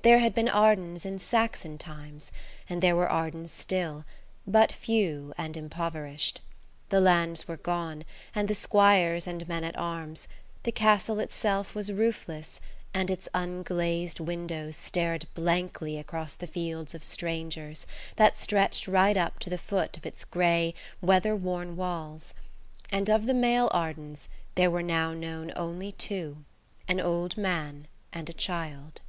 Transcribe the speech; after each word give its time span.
There 0.00 0.20
had 0.20 0.34
been 0.34 0.48
Ardens 0.48 1.04
in 1.04 1.18
Saxon 1.18 1.76
times, 1.76 2.32
and 2.66 2.82
there 2.82 2.96
were 2.96 3.10
Ardens 3.10 3.52
still–but 3.52 4.72
few 4.72 5.34
and 5.36 5.54
impoverished. 5.54 6.40
The 6.88 7.02
lands 7.02 7.46
were 7.46 7.58
gone, 7.58 8.04
and 8.34 8.48
the 8.48 8.54
squires 8.54 9.26
and 9.26 9.46
men 9.46 9.64
at 9.64 9.76
arms; 9.78 10.28
the 10.62 10.72
castle 10.72 11.20
itself 11.20 11.74
was 11.74 11.92
roofless, 11.92 12.58
and 12.94 13.10
its 13.10 13.28
unglazed 13.34 14.18
windows 14.18 14.76
stared 14.76 15.26
blankly 15.34 15.98
across 15.98 16.32
the 16.34 16.46
fields 16.46 16.94
of 16.94 17.04
strangers, 17.04 17.86
that 18.16 18.38
stretched 18.38 18.88
right 18.88 19.18
up 19.18 19.38
to 19.40 19.50
the 19.50 19.58
foot 19.58 19.98
of 19.98 20.06
its 20.06 20.24
grey, 20.24 20.72
weather 21.02 21.36
worn 21.36 21.76
walls. 21.76 22.32
And 22.90 23.10
of 23.10 23.26
the 23.26 23.34
male 23.34 23.68
Ardens 23.74 24.30
there 24.54 24.70
were 24.70 24.82
now 24.82 25.12
known 25.12 25.48
two 25.48 25.54
only–an 26.88 26.98
old 27.02 27.36
man 27.36 27.88
and 28.14 28.30
a 28.30 28.32
child. 28.32 29.02